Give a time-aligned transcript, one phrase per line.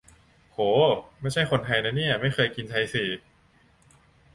[0.53, 0.57] โห
[1.21, 3.09] 'ไม่ใช่คนไทย' นะเนี่ย ไม่เคยกินชายสี่